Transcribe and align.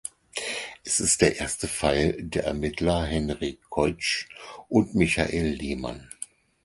Es 0.83 0.99
ist 0.99 1.21
der 1.21 1.35
erste 1.37 1.67
Fall 1.67 2.13
der 2.13 2.45
Ermittler 2.45 3.05
Henry 3.05 3.59
Koitzsch 3.69 4.25
und 4.67 4.95
Michael 4.95 5.49
Lehmann. 5.53 6.09